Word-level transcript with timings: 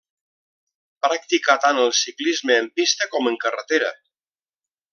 Practicà 1.07 1.57
tant 1.65 1.81
el 1.83 1.93
ciclisme 1.99 2.57
en 2.63 2.71
pista 2.81 3.09
com 3.13 3.31
en 3.33 3.39
carretera. 3.47 3.93